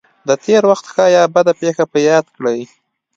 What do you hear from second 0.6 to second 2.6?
وخت ښه یا بده پېښه په یاد کړئ.